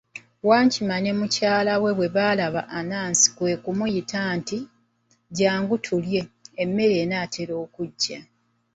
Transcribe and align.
Wankima 0.47 0.95
ne 1.01 1.11
mukyala 1.19 1.73
we 1.83 1.91
bwe 1.97 2.07
baalaba 2.15 2.61
Anansi 2.79 3.27
kwe 3.35 3.51
kumuyita 3.63 4.21
nti, 4.37 4.57
jangu 5.37 5.75
tulye, 5.85 6.21
emmere 6.63 6.95
enaatera 7.03 7.53
okuggya. 7.63 8.19